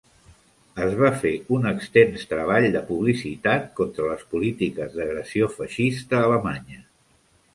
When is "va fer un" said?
1.01-1.67